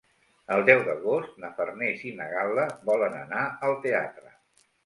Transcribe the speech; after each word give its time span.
El 0.53 0.63
deu 0.69 0.79
d'agost 0.87 1.35
na 1.43 1.51
Farners 1.59 2.01
i 2.13 2.15
na 2.21 2.27
Gal·la 2.33 2.65
volen 2.91 3.21
anar 3.23 3.47
al 3.69 3.81
teatre. 3.85 4.35